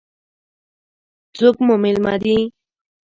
[1.35, 2.37] څوک مو مېلمانه دي؟